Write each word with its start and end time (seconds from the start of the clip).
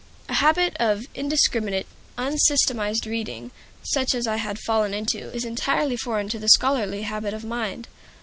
A 0.29 0.33
habit 0.33 0.75
of 0.79 1.05
indiscriminate, 1.13 1.85
unsystematized 2.17 3.05
reading, 3.05 3.51
such 3.83 4.15
as 4.15 4.25
I 4.25 4.37
had 4.37 4.57
fallen 4.57 4.95
into, 4.95 5.31
is 5.31 5.45
entirely 5.45 5.95
foreign 5.95 6.27
to 6.29 6.39
the 6.39 6.49
scholarly 6.49 7.03
habit 7.03 7.35
of 7.35 7.43
mind. 7.43 7.87